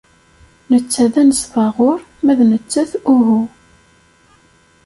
[0.71, 3.41] Netta d anesbaɣur, ma d nettat uhu.